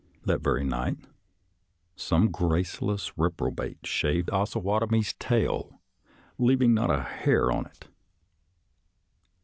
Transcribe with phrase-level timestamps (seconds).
[0.25, 0.97] That very night
[1.95, 5.79] some grace less reprobate shaved Ossawatomie's tail,
[6.39, 7.87] leav ing not a hair on it.